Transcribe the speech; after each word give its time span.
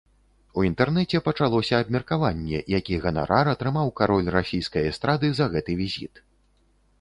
У 0.59 0.63
інтэрнэце 0.67 1.19
пачалося 1.27 1.81
абмеркаванне, 1.85 2.61
які 2.77 2.97
ганарар 3.03 3.45
атрымаў 3.53 3.93
кароль 4.03 4.33
расійскай 4.37 4.89
эстрады 4.95 5.31
за 5.43 5.51
гэты 5.53 5.71
візіт. 5.85 6.13